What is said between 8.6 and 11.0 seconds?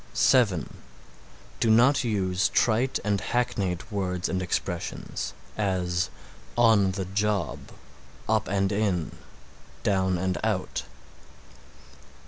in"; "down and out."